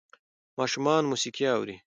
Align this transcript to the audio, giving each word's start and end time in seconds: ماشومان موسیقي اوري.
ماشومان 0.59 1.03
موسیقي 1.11 1.45
اوري. 1.55 1.75